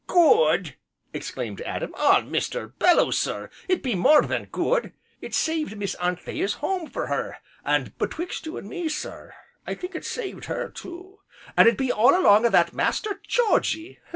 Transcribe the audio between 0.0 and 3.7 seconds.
"Good!" exclaimed Adam, "Ah, Mr. Belloo sir!